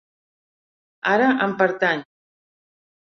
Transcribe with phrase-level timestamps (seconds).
[1.13, 2.03] Ara em pertany.